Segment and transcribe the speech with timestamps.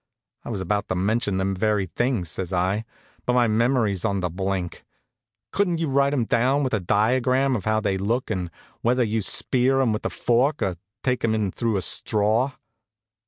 [0.43, 2.85] "I was about to mention them very things," says I.
[3.27, 4.83] "But my memory's on the blink.
[5.51, 8.49] Couldn't you write 'em down, with a diagram of how they look, and
[8.81, 12.53] whether you spear 'em with a fork, or take 'em in through a straw?"